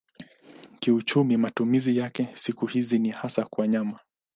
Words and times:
Kiuchumi 0.79 1.37
matumizi 1.37 1.97
yake 1.97 2.29
siku 2.35 2.65
hizi 2.67 2.99
ni 2.99 3.09
hasa 3.09 3.45
kwa 3.45 3.67
nyama. 3.67 3.99